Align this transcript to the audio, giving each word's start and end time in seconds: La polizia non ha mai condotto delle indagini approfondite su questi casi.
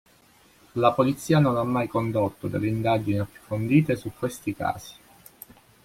La 0.83 0.91
polizia 0.93 1.37
non 1.37 1.57
ha 1.57 1.63
mai 1.63 1.87
condotto 1.87 2.47
delle 2.47 2.65
indagini 2.67 3.19
approfondite 3.19 3.95
su 3.95 4.11
questi 4.17 4.55
casi. 4.55 4.95